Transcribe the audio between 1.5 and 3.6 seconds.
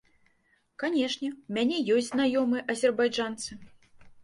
мяне ёсць знаёмыя азербайджанцы.